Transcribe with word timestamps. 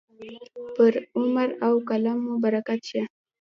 پر 0.75 0.93
عمر 1.17 1.49
او 1.65 1.73
قلم 1.89 2.17
مو 2.25 2.33
برکت 2.43 2.79
شه. 2.89 3.01